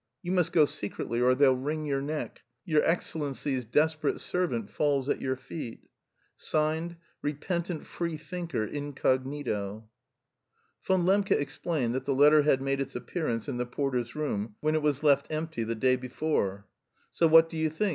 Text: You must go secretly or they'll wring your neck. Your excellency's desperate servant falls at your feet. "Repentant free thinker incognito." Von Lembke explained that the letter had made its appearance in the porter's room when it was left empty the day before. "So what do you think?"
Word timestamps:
You 0.23 0.31
must 0.31 0.51
go 0.51 0.65
secretly 0.65 1.21
or 1.21 1.35
they'll 1.35 1.55
wring 1.55 1.85
your 1.85 2.01
neck. 2.01 2.41
Your 2.65 2.83
excellency's 2.83 3.65
desperate 3.65 4.19
servant 4.19 4.67
falls 4.71 5.07
at 5.09 5.21
your 5.21 5.35
feet. 5.35 5.81
"Repentant 7.21 7.85
free 7.85 8.17
thinker 8.17 8.65
incognito." 8.65 9.87
Von 10.83 11.03
Lembke 11.05 11.33
explained 11.39 11.93
that 11.93 12.05
the 12.05 12.15
letter 12.15 12.41
had 12.41 12.63
made 12.63 12.81
its 12.81 12.95
appearance 12.95 13.47
in 13.47 13.57
the 13.57 13.65
porter's 13.67 14.15
room 14.15 14.55
when 14.59 14.73
it 14.73 14.81
was 14.81 15.03
left 15.03 15.27
empty 15.29 15.63
the 15.63 15.75
day 15.75 15.95
before. 15.97 16.65
"So 17.11 17.27
what 17.27 17.47
do 17.47 17.55
you 17.57 17.69
think?" 17.69 17.89